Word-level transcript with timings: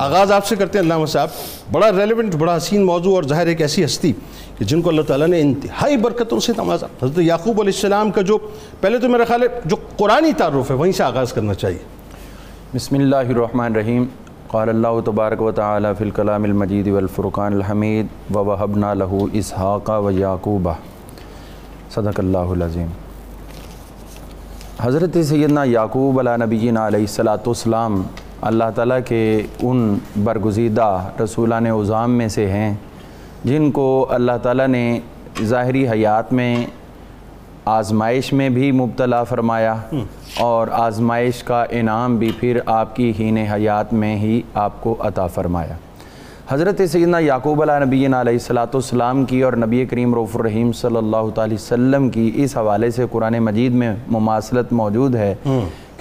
آغاز 0.00 0.30
آپ 0.32 0.46
سے 0.46 0.56
کرتے 0.56 0.78
ہیں 0.78 0.84
علامہ 0.84 1.06
صاحب 1.06 1.28
بڑا 1.72 1.90
ریلیونٹ 1.92 2.34
بڑا 2.34 2.56
حسین 2.56 2.84
موضوع 2.84 3.14
اور 3.14 3.22
ظاہر 3.28 3.46
ایک 3.46 3.60
ایسی 3.60 3.84
ہستی 3.84 4.12
کہ 4.58 4.64
جن 4.64 4.82
کو 4.82 4.88
اللہ 4.90 5.02
تعالیٰ 5.02 5.26
نے 5.28 5.40
انتہائی 5.40 5.96
برکتوں 5.96 6.38
سے 6.40 6.52
نوازا۔ 6.56 6.86
حضرت 7.02 7.18
یعقوب 7.18 7.60
علیہ 7.60 7.72
السلام 7.74 8.10
کا 8.10 8.20
جو 8.20 8.38
پہلے 8.80 8.98
تو 8.98 9.08
میرا 9.08 9.24
خیال 9.28 9.42
ہے 9.42 9.48
جو 9.64 9.76
قرآنی 9.96 10.32
تعارف 10.38 10.70
ہے 10.70 10.76
وہیں 10.76 10.92
سے 10.92 11.02
آغاز 11.02 11.32
کرنا 11.32 11.54
چاہیے۔ 11.54 11.78
بسم 12.74 12.96
اللہ 12.96 13.16
الرحمن 13.16 13.64
الرحیم۔ 13.64 14.04
قال 14.50 14.68
اللہ 14.68 15.00
تبارک 15.04 15.42
و 15.42 15.50
تعالی 15.52 15.88
فی 15.98 16.04
الکلام 16.04 16.44
المجید 16.44 16.88
والفرقان 16.88 17.52
الحمید 17.52 18.06
ووہبنا 18.34 18.94
لہو 18.94 19.26
اسحاق 19.32 19.90
و 19.90 20.10
یعقوبہ 20.10 20.74
صدق 21.94 22.20
اللہ 22.20 22.56
العظیم۔ 22.56 22.88
حضرت 24.80 25.16
سیدنا 25.28 25.64
یعقوب 25.64 26.18
علیہ 26.18 26.44
نبینا 26.44 26.86
علیہ 26.86 27.20
السلام 27.20 28.02
اللہ 28.42 28.64
تعالیٰ 28.74 28.98
کے 29.08 29.42
ان 29.62 29.98
برگزیدہ 30.24 31.08
رسولان 31.24 31.66
عظام 31.66 32.10
میں 32.10 32.28
سے 32.28 32.46
ہیں 32.50 32.74
جن 33.44 33.70
کو 33.70 34.06
اللہ 34.10 34.32
تعالیٰ 34.42 34.68
نے 34.68 35.00
ظاہری 35.42 35.88
حیات 35.88 36.32
میں 36.32 36.56
آزمائش 37.64 38.32
میں 38.32 38.48
بھی 38.48 38.72
مبتلا 38.72 39.24
فرمایا 39.24 39.76
اور 40.38 40.68
آزمائش 40.72 41.42
کا 41.42 41.64
انعام 41.70 42.16
بھی 42.16 42.32
پھر 42.40 42.58
آپ 42.66 42.96
کی 42.96 43.12
ہین 43.18 43.38
حیات 43.38 43.92
میں 43.92 44.16
ہی 44.16 44.42
آپ 44.54 44.80
کو 44.80 44.96
عطا 44.98 45.26
فرمایا۔ 45.26 45.74
حضرت 46.48 46.80
سیدنا 46.92 47.18
یعقوب 47.18 47.62
علیہ 47.62 47.84
نبی 47.84 48.06
علیہ 48.06 48.50
السلام 48.50 49.24
کی 49.24 49.42
اور 49.42 49.52
نبی 49.52 49.86
کریم 49.86 50.14
رف 50.14 50.36
الرحیم 50.36 50.72
صلی 50.72 50.96
اللہ 50.96 51.30
تعالی 51.34 51.54
وسلم 51.54 52.10
کی 52.10 52.30
اس 52.34 52.56
حوالے 52.56 52.90
سے 52.90 53.04
قرآن 53.12 53.38
مجید 53.38 53.72
میں 53.72 53.94
مماثلت 54.08 54.72
موجود 54.72 55.14
ہے 55.14 55.34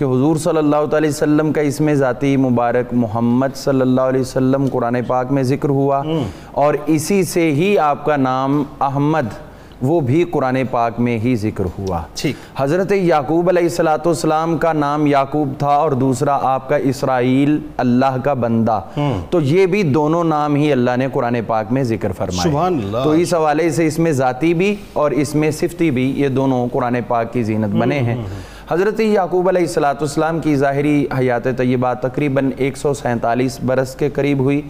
کہ 0.02 0.05
حضور 0.05 0.36
صلی 0.36 0.58
اللہ 0.58 0.86
تعالی 0.91 1.08
وسلم 1.08 1.52
کا 1.54 1.62
اس 1.62 1.82
میں 1.82 1.94
ذاتی 1.96 2.38
مبارک 2.38 2.94
محمد 2.94 3.55
صلی 3.55 3.82
اللہ 3.82 4.02
علیہ 4.02 4.22
وسلم 4.22 4.66
قرآن 4.72 4.98
پاک 5.08 5.32
میں 5.32 5.44
ذکر 5.44 5.70
ہوا 5.70 6.02
اور 6.52 6.76
اسی 6.86 7.24
سے 7.24 7.52
ہی 7.52 7.77
آپ 7.77 8.05
کا 8.05 8.16
نام 8.16 8.63
احمد 8.80 9.34
وہ 9.82 9.99
بھی 9.99 10.24
قرآن 10.24 10.58
پاک 10.71 10.99
میں 10.99 11.20
ہی 11.20 11.35
ذکر 11.35 11.66
ہوا۔ 11.80 12.02
حضرت 12.58 12.91
یعقوب 12.91 13.49
علیہ 13.49 13.68
السلام 13.80 14.58
کا 14.58 14.74
نام 14.74 15.05
یعقوب 15.08 15.54
تھا 15.60 15.76
اور 15.76 15.91
دوسرا 15.91 16.38
آپ 16.41 16.70
کا 16.70 16.76
اسرائیل 16.76 17.58
اللہ 17.77 18.18
کا 18.24 18.34
بندہ۔ 18.34 18.80
تو 19.30 19.41
یہ 19.41 19.65
بھی 19.65 19.84
دونوں 19.84 20.24
نام 20.24 20.55
ہی 20.55 20.71
اللہ 20.71 20.98
نے 20.98 21.08
قرآن 21.13 21.38
پاک 21.48 21.71
میں 21.71 21.84
ذکر 21.84 22.12
فرمائے۔ 22.12 22.55
تو 23.04 23.12
اس 23.12 23.34
حوالے 23.34 23.70
سے 23.70 23.88
اس 23.88 23.99
میں 23.99 24.12
ذاتی 24.12 24.54
بھی 24.54 24.76
اور 24.93 25.12
اس 25.12 25.36
میں 25.36 25.52
صفتی 25.52 25.91
بھی 25.91 26.13
یہ 26.21 26.27
دونوں 26.27 26.68
قرآن 26.74 26.98
پاک 27.08 27.34
کی 27.34 27.43
زینت 27.43 27.76
بنے 27.76 27.99
ہیں۔ 27.99 28.15
حضرت 28.72 29.00
یعقوب 29.00 29.48
علیہ 29.48 29.66
السلام 29.77 30.40
کی 30.40 30.55
ظاہری 30.55 31.08
حیات 31.20 31.44
طیبہ 31.58 31.94
تقریباً 31.94 32.52
ایک 32.58 32.77
سو 32.77 32.94
سینتالیس 32.94 33.60
برس 33.66 33.96
کے 33.96 34.10
قریب 34.10 34.40
ہوئی۔ 34.40 34.62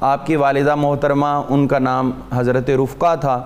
آپ 0.00 0.26
کی 0.26 0.36
والدہ 0.36 0.74
محترمہ 0.74 1.26
ان 1.48 1.66
کا 1.68 1.78
نام 1.78 2.10
حضرت 2.32 2.70
رفقہ 2.70 3.16
تھا 3.20 3.42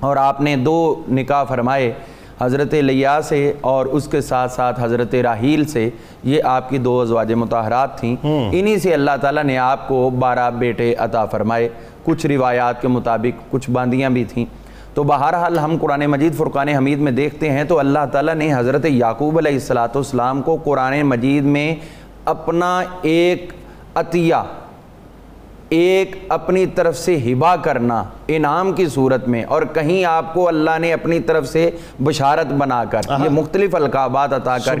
اور 0.00 0.16
آپ 0.16 0.40
نے 0.40 0.56
دو 0.56 1.02
نکاح 1.08 1.44
فرمائے 1.44 1.92
حضرت 2.40 2.74
لیا 2.74 3.20
سے 3.22 3.52
اور 3.60 3.86
اس 3.86 4.08
کے 4.08 4.20
ساتھ 4.20 4.52
ساتھ 4.52 4.80
حضرت 4.82 5.14
راحیل 5.14 5.64
سے۔ 5.64 5.90
یہ 6.24 6.42
آپ 6.44 6.70
کی 6.70 6.78
دو 6.78 7.00
ازواج 7.00 7.32
متحرات 7.32 7.98
تھیں۔ 7.98 8.16
انہی 8.52 8.78
سے 8.78 8.94
اللہ 8.94 9.16
تعالیٰ 9.20 9.44
نے 9.44 9.58
آپ 9.58 9.88
کو 9.88 10.10
بارہ 10.10 10.50
بیٹے 10.50 10.94
عطا 10.94 11.24
فرمائے۔ 11.26 11.68
کچھ 12.04 12.26
روایات 12.26 12.82
کے 12.82 12.88
مطابق 12.88 13.52
کچھ 13.52 13.70
باندیاں 13.70 14.10
بھی 14.10 14.24
تھیں۔ 14.24 14.44
تو 14.94 15.02
بہرحال 15.02 15.58
ہم 15.58 15.76
قرآن 15.80 16.06
مجید 16.06 16.34
فرقان 16.34 16.68
حمید 16.68 16.98
میں 16.98 17.12
دیکھتے 17.12 17.50
ہیں 17.50 17.64
تو 17.64 17.78
اللہ 17.78 17.98
تعالیٰ 18.12 18.34
نے 18.34 18.54
حضرت 18.54 18.86
یعقوب 18.86 19.38
علیہ 19.38 19.58
السلام 19.72 20.42
کو 20.42 20.56
قرآن 20.64 21.02
مجید 21.02 21.44
میں 21.44 21.74
اپنا 22.24 22.82
ایک 23.02 23.52
عطیہ 23.94 24.34
ایک 25.68 26.16
اپنی 26.28 26.66
طرف 26.66 26.98
سے 26.98 27.18
ہبا 27.18 27.56
کرنا 27.56 28.04
انعام 28.28 28.72
کی 28.72 28.86
صورت 28.86 29.28
میں 29.28 29.44
اور 29.44 29.62
کہیں 29.62 30.04
آپ 30.04 30.34
کو 30.34 30.48
اللہ 30.48 30.78
نے 30.78 30.92
اپنی 30.92 31.20
طرف 31.20 31.48
سے 31.48 31.70
بشارت 32.04 32.46
بنا 32.46 32.84
کر 32.84 33.00
یہ 33.08 33.28
مختلف 33.30 33.74
القابات 33.74 34.32
عطا 34.32 34.58
کر 34.58 34.72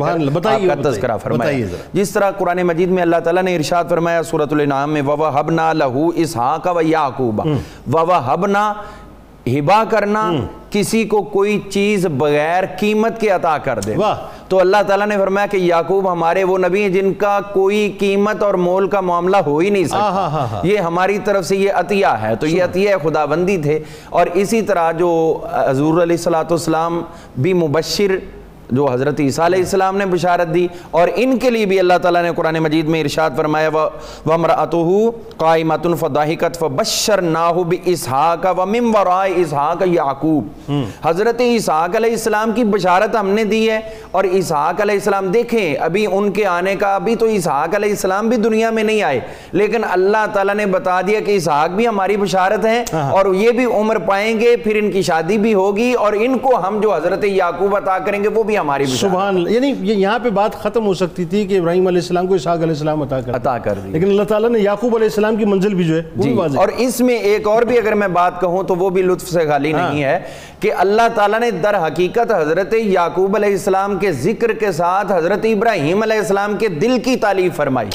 آپ 0.46 0.60
کا 0.66 0.90
تذکرہ 0.90 1.16
فرمایا۔ 1.16 1.50
جس 1.92 2.10
طرح 2.10 2.30
قرآن 2.30 2.62
مجید 2.62 2.88
میں 2.88 3.02
اللہ 3.02 3.16
تعالیٰ 3.24 3.42
نے 3.42 3.56
ارشاد 3.56 3.84
فرمایا 3.88 4.22
سورة 4.22 4.48
الانعام 4.50 4.92
میں 4.92 5.02
وَوَحَبْنَا 5.02 5.72
لَهُ 5.72 6.14
إِسْحَاقَ 6.14 6.70
وَيَعْقُوبَ۔ 6.70 7.44
وَوَحَبْنَا 7.92 8.72
ہبا 9.46 9.84
کرنا 9.90 10.32
کسی 10.70 11.04
کو 11.04 11.22
کوئی 11.22 11.60
چیز 11.70 12.06
بغیر 12.06 12.64
قیمت 12.78 13.20
کے 13.20 13.30
عطا 13.30 13.58
کر 13.58 13.78
دے۔ 13.86 13.94
تو 14.48 14.60
اللہ 14.60 14.76
تعالیٰ 14.86 15.06
نے 15.06 15.16
فرمایا 15.16 15.46
کہ 15.46 15.56
یعقوب 15.56 16.12
ہمارے 16.12 16.44
وہ 16.44 16.58
نبی 16.58 16.82
ہیں 16.82 16.88
جن 16.88 17.14
کا 17.14 17.40
کوئی 17.52 17.92
قیمت 17.98 18.42
اور 18.42 18.54
مول 18.54 18.88
کا 18.88 19.00
معاملہ 19.00 19.36
ہو 19.36 19.58
ہی 19.58 19.70
نہیں 19.70 19.84
سکتا۔ 19.84 19.98
یہ 20.62 20.78
ہماری 20.78 21.18
طرف 21.18 21.46
سے 21.46 21.56
یہ 21.56 21.72
عطیہ 21.72 22.06
ہے۔ 22.06 22.36
تو 22.36 22.46
یہ 22.46 22.62
عطیہ 22.64 22.94
خدا 23.02 23.24
بندی 23.24 23.56
تھے۔ 23.56 23.80
اور 24.08 24.26
اسی 24.34 24.62
طرح 24.62 24.92
جو 24.92 25.40
حضور 25.52 26.02
علیہ 26.02 26.16
السلام 26.50 27.02
بھی 27.36 27.52
مبشر 27.52 28.16
جو 28.72 28.86
حضرت 28.92 29.20
عیسیٰ 29.20 29.44
علیہ 29.44 29.58
السلام 29.58 29.96
نے 29.96 30.06
بشارت 30.06 30.54
دی 30.54 30.66
اور 31.00 31.08
ان 31.14 31.38
کے 31.38 31.50
لیے 31.50 31.66
بھی 31.66 31.78
اللہ 31.80 31.98
تعالیٰ 32.02 32.22
نے 32.22 32.30
قرآن 32.36 32.58
مجید 32.62 32.88
میں 32.94 33.00
ارشاد 33.00 33.36
فرمایا 33.36 33.68
وَمْرَأَتُهُ 33.68 35.36
قَائِمَةٌ 35.36 35.96
فَضَاحِكَتْ 35.96 36.58
فَبَشَّرْنَاهُ 36.58 37.64
بِإِسْحَاقَ 37.72 38.54
وَمِن 38.60 38.90
وَرَائِ 38.94 39.32
إِسْحَاقَ 39.42 39.90
یعقوب. 39.90 40.70
حضرت 41.04 41.40
عیسیٰ 41.46 41.80
علیہ 41.94 42.18
السلام 42.18 42.52
کی 42.52 42.64
بشارت 42.72 43.16
ہم 43.16 43.30
نے 43.38 43.44
دی 43.46 43.62
ہے 43.70 43.80
اور 44.12 44.30
عیسیٰ 44.32 44.64
علیہ 44.78 44.94
السلام 44.94 45.30
دیکھیں 45.30 45.74
ابھی 45.88 46.06
ان 46.10 46.30
کے 46.32 46.46
آنے 46.48 46.74
کا 46.80 46.94
ابھی 46.94 47.16
تو 47.16 47.26
عیسیٰ 47.28 47.58
علیہ 47.74 47.90
السلام 47.90 48.28
بھی 48.28 48.36
دنیا 48.38 48.70
میں 48.70 48.84
نہیں 48.84 49.02
آئے 49.02 49.20
لیکن 49.52 49.84
اللہ 49.90 50.26
تعالیٰ 50.32 50.54
نے 50.54 50.66
بتا 50.74 51.00
دیا 51.06 51.20
کہ 51.26 51.36
اسحاق 51.36 51.70
بھی 51.76 51.86
ہماری 51.88 52.16
بشارت 52.16 52.64
ہیں 52.66 52.82
اور 53.00 53.34
یہ 53.34 53.50
بھی 53.58 53.64
عمر 53.80 53.98
پائیں 54.06 54.40
گے 54.40 54.54
پھر 54.64 54.76
ان 54.76 54.90
کی 54.90 55.02
شادی 55.02 55.38
بھی 55.38 55.54
ہوگی 55.54 55.92
اور 56.06 56.12
ان 56.20 56.38
کو 56.38 56.56
ہم 56.66 56.80
جو 56.80 56.94
حضرت 56.94 57.24
یعقوب 57.24 57.76
عطا 57.76 57.98
کریں 58.06 58.22
گے 58.24 58.28
وہ 58.34 58.42
بھی 58.42 58.58
ہماری 58.60 58.86
سبحان 58.86 59.36
اللہ 59.36 59.50
یعنی 59.50 59.72
یہاں 59.82 60.18
پہ 60.18 60.30
بات 60.30 60.62
ختم 60.62 60.86
ہو 60.86 60.94
سکتی 60.94 61.24
تھی 61.24 61.46
کہ 61.46 61.58
ابراہیم 61.58 61.86
علیہ 61.86 62.00
السلام 62.00 62.26
کو 62.26 62.34
اسحاق 62.34 62.56
علیہ 62.56 62.68
السلام 62.68 63.02
عطا 63.02 63.20
کر 63.20 63.34
عطا 63.34 63.58
کر 63.58 63.74
دی۔ 63.84 63.90
لیکن 63.90 64.06
اللہ 64.06 64.22
تعالیٰ 64.22 64.50
نے 64.50 64.58
یعقوب 64.58 64.94
علیہ 64.96 65.06
السلام 65.06 65.36
کی 65.36 65.44
منزل 65.44 65.74
بھی 65.74 65.84
جو 65.84 65.96
ہے 65.96 66.02
جی 66.16 66.28
اور 66.56 66.68
اس 66.76 67.00
میں 67.00 67.14
ایک 67.14 67.46
اور 67.46 67.62
بھی 67.62 67.78
اگر 67.78 67.94
میں 67.94 68.08
بات 68.08 68.40
کہوں 68.40 68.62
تو 68.62 68.74
وہ 68.74 68.90
بھی 68.90 69.02
لطف 69.02 69.28
سے 69.28 69.46
خالی 69.48 69.72
نہیں 69.72 70.02
ہے 70.04 70.18
کہ 70.60 70.72
اللہ 70.78 71.02
تعالیٰ 71.14 71.40
نے 71.40 71.50
در 71.50 71.76
حقیقت 71.86 72.32
حضرت 72.32 72.74
یعقوب 72.74 73.36
علیہ 73.36 73.50
السلام 73.50 73.98
کے 73.98 74.12
ذکر 74.12 74.52
کے 74.52 74.72
ساتھ 74.72 75.12
حضرت 75.12 75.44
ابراہیم 75.44 76.02
علیہ 76.02 76.18
السلام 76.18 76.56
کے 76.56 76.68
دل 76.68 76.98
کی 77.04 77.16
تعلیف 77.16 77.56
فرمائی۔ 77.56 77.88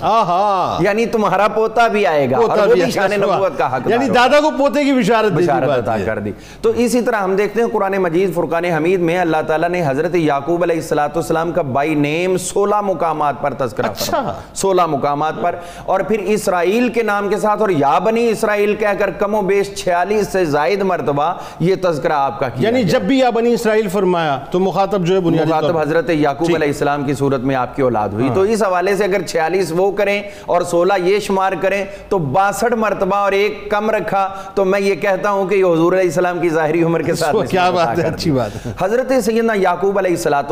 یعنی 0.80 1.06
تمہارا 1.06 1.48
پوتا 1.48 1.88
بھی 1.88 2.06
آئے 2.06 2.30
گا 2.32 2.38
اور 2.38 2.68
وہ 2.68 2.74
بھی 2.74 2.92
شان 2.92 3.10
نبوت 3.22 3.58
کا 3.58 3.76
حق 3.76 3.88
یعنی 3.88 4.06
دادا 4.10 4.40
کو 4.40 4.52
پوتے 4.58 4.84
کی 4.84 4.94
بشارت 4.94 5.32
بشارت 5.32 5.70
عطا 5.70 5.98
کر 6.06 6.20
دی۔ 6.20 6.32
تو 6.62 6.72
اسی 6.76 7.02
طرح 7.02 7.16
ہم 7.16 7.36
دیکھتے 7.36 7.62
ہیں 7.62 7.68
قرآن 7.72 7.92
مجید 7.98 8.34
فرقان 8.36 8.66
حمید 8.66 9.00
میں 9.00 9.18
اللہ 9.18 9.38
تعالیٰ 9.48 9.70
نے 9.70 9.82
حضرت 9.86 10.16
یعقوب 10.16 10.55
علیہ 10.64 10.80
السلام 10.96 11.52
کا 11.52 11.62
بائی 11.62 11.96
نیم 11.96 12.38
سولہ 12.38 12.82
مقامات 12.82 13.36
پر 13.42 13.54
تذکرہ 13.54 13.92
فرمایا 13.94 14.34
سولہ 14.54 14.86
مقامات 14.86 15.34
پر۔ 15.42 15.56
اور 15.86 16.00
پھر 16.00 16.20
اسرائیل 16.20 16.90
کے 16.90 17.04
نام 17.04 17.30
کے 17.30 17.38
ساتھ 17.38 17.62
اور 17.62 17.70
یا 17.70 18.00
بنی 18.00 18.28
اسرائیل 18.30 18.76
کہہ 18.76 18.94
کر 19.00 19.10
کم 19.10 19.36
و 19.36 19.42
بیش 19.42 19.74
چھیالیس 19.76 20.28
سے 20.28 20.46
زائد 20.46 20.82
مرتبہ 20.82 21.34
یہ 21.60 21.76
تذکرہ 21.82 22.14
آپ 22.14 22.40
کا 22.40 22.48
یعنی 22.56 22.84
جب 22.84 23.02
بھی 23.02 23.20
یا 23.20 23.30
بنی 23.30 23.54
اسرائیل 23.54 23.90
فرمایا 23.90 24.40
تو 24.52 24.60
مخاطب 24.60 25.06
جو 25.06 25.16
ہے 25.16 25.20
بنیادی 25.20 25.50
مخاطب 25.50 25.78
حضرت 25.78 26.10
یعقوب 26.10 26.56
علیہ 26.56 26.68
السلام 26.68 27.04
کی 27.04 27.14
صورت 27.14 27.40
میں 27.40 27.56
آپ 27.56 27.76
کی 27.76 27.82
اولاد 27.82 28.10
ہوئی۔ 28.10 28.30
تو 28.36 28.42
اس 28.42 28.64
حوالے 28.64 28.96
سے 28.96 29.04
اگر 29.04 29.22
چھیالیس 29.22 29.74
وہ 29.76 29.92
کریں 29.92 30.22
اور 30.46 30.62
سولہ 30.62 30.94
یہ 31.04 31.20
شمار 31.20 31.54
کریں 31.62 31.86
تو 32.10 32.18
باسٹھ 32.18 32.74
مرتبہ 32.74 33.16
اور 33.16 33.32
ایک 33.32 33.72
کم 33.72 33.90
رکھا۔ 33.92 34.28
تو 34.56 34.66
میں 34.66 34.80
یہ 34.80 34.96
کہتا 34.96 35.32
ہوں 35.32 35.48
کہ 35.48 35.56
یہ 35.56 35.66
حضور 35.66 35.94
علیہ 35.94 36.06
السلام 36.06 36.40
کی 36.40 36.50
ظاہری 36.50 36.84
عمر 36.84 37.02
کے 37.02 37.16
ساتھ 37.16 37.36
کیا 37.50 37.70
بات 37.70 38.00
ہے 38.00 38.08
اچھی 38.08 38.32
بات 38.32 38.68
حضرت 38.82 39.12
سیدنا 39.26 39.54
یعقوب 39.54 39.98
علیہ 39.98 40.12
السلام 40.12 40.45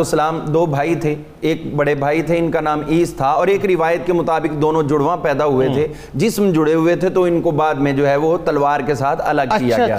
دو 0.53 0.65
بھائی 0.65 0.95
تھے 0.95 1.15
ایک 1.41 1.75
بڑے 1.75 1.95
بھائی 1.95 2.21
تھے 2.21 2.37
ان 2.37 2.51
کا 2.51 2.61
نام 2.61 2.81
عیس 2.89 3.13
تھا 3.13 3.27
اور 3.27 3.47
ایک 3.47 3.65
روایت 3.65 4.05
کے 4.05 4.13
مطابق 4.13 4.61
دونوں 4.61 4.83
جڑواں 4.83 5.17
پیدا 5.17 5.45
ہوئے 5.45 5.67
تھے۔ 5.73 5.87
جسم 6.13 6.51
جڑے 6.51 6.73
ہوئے 6.73 6.95
تھے 6.95 7.09
تو 7.09 7.23
ان 7.23 7.41
کو 7.41 7.51
بعد 7.51 7.75
میں 7.75 7.91
جو 7.91 8.07
ہے 8.07 8.15
وہ 8.15 8.37
تلوار 8.45 8.79
کے 8.79 8.95
ساتھ 8.95 9.21
الگ 9.25 9.41
کیا 9.59 9.77
گیا 9.87 9.97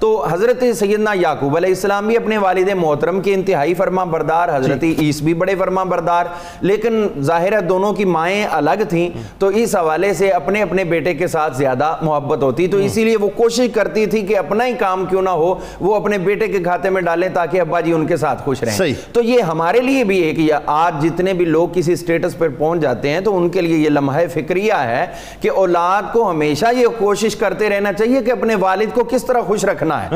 تو 0.00 0.26
حضرت 0.30 0.64
سیدنا 0.78 1.12
یعقوب 1.14 1.56
علیہ 1.56 1.68
السلام 1.68 2.06
بھی 2.06 2.16
اپنے 2.16 2.38
والد 2.38 2.68
محترم 2.76 3.20
کی 3.20 3.34
انتہائی 3.34 3.74
فرما 3.74 4.04
بردار 4.04 4.48
حضرت 4.56 4.84
عیس 4.98 5.22
بھی 5.22 5.34
بڑے 5.34 5.54
فرما 5.54 5.84
بردار۔ 5.84 6.26
لیکن 6.60 7.06
ظاہر 7.20 7.52
ہے 7.52 7.60
دونوں 7.60 7.92
کی 7.92 8.04
مائیں 8.04 8.46
الگ 8.50 8.82
تھیں۔ 8.88 9.10
تو 9.38 9.46
اس 9.46 9.76
حوالے 9.76 10.14
سے 10.14 10.30
اپنے 10.30 10.62
اپنے 10.62 10.84
بیٹے 10.84 11.14
کے 11.14 11.26
ساتھ 11.26 11.56
زیادہ 11.56 11.96
محبت 12.02 12.42
ہوتی۔ 12.42 12.66
تو 12.66 12.76
اسی 12.76 13.04
لیے 13.04 13.16
وہ 13.16 13.28
کوشش 13.36 13.68
کرتی 13.74 14.06
تھی 14.06 14.20
کہ 14.20 14.38
اپنا 14.38 14.66
ہی 14.66 14.72
کام 14.78 15.06
کیوں 15.06 15.22
نہ 15.22 15.30
ہو 15.30 15.54
وہ 15.80 15.94
اپنے 15.94 16.18
بیٹے 16.18 16.46
کے 16.46 16.58
کھاتے 16.58 16.90
میں 16.90 17.02
ڈالیں 17.02 17.28
تاکہ 17.34 17.60
ابا 17.60 17.80
جی 17.80 17.92
ان 17.92 18.06
کے 18.06 18.16
ساتھ 18.16 18.42
خوش 18.42 18.62
رہیں۔ 18.62 18.76
تو 19.12 19.22
یہ 19.22 19.40
ہمارے 19.40 19.80
لیے 19.80 20.04
بھی 20.04 20.18
ایک 20.18 20.52
آج 20.66 20.94
جتنے 21.02 21.32
بھی 21.32 21.44
لوگ 21.44 21.68
کسی 21.74 21.96
سٹیٹس 21.96 22.38
پر 22.38 22.48
پہنچ 22.48 22.80
جاتے 22.80 23.10
ہیں 23.10 23.20
تو 23.20 23.36
ان 23.36 23.48
کے 23.48 23.60
لیے 23.60 23.76
یہ 23.76 23.90
لمحہ 23.90 24.26
فکریہ 24.34 24.72
ہے 24.72 25.06
کہ 25.40 25.50
اولاد 25.50 26.02
کو 26.12 26.30
ہمیشہ 26.30 26.66
یہ 26.78 26.86
کوشش 26.98 27.36
کرتے 27.36 27.70
رہنا 27.70 27.92
چاہیے 27.92 28.20
کہ 28.20 28.32
اپنے 28.32 28.54
والد 28.54 28.94
کو 28.94 29.04
کس 29.04 29.24
طرح 29.24 29.40
خوش 29.40 29.64
رکھنا 29.64 30.02
ہے۔ 30.02 30.08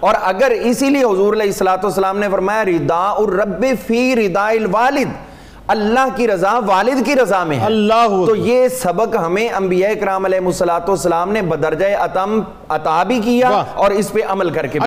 اور 0.00 0.14
اگر 0.22 0.50
اسی 0.50 0.90
لیے 0.90 1.04
حضور 1.04 1.32
علیہ 1.32 1.62
السلام 1.62 2.18
نے 2.18 2.28
فرمایا 2.30 2.64
ردا 2.64 3.10
الرب 3.10 3.64
فی 3.86 4.14
ردا 4.16 4.48
الوالد 4.48 5.08
اللہ 5.66 6.06
کی 6.16 6.28
رضا 6.28 6.58
والد 6.66 7.06
کی 7.06 7.16
رضا 7.16 7.44
میں 7.44 7.56
ہے۔ 7.60 7.64
اللہ 7.64 8.06
تو 8.26 8.36
یہ 8.36 8.68
سبق 8.68 9.16
ہمیں 9.26 9.48
انبیاء 9.48 9.90
کرام 10.00 10.24
علیہ 10.24 10.38
السلام 10.68 11.32
نے 11.32 11.42
بدرجہ 11.42 11.86
عطم 11.98 12.40
عطا 12.68 13.02
بھی 13.02 13.20
کیا۔ 13.24 13.48
اور 13.74 13.90
اس 13.90 14.12
پہ 14.12 14.20
عمل 14.28 14.50
کر 14.50 14.66
کے 14.66 14.78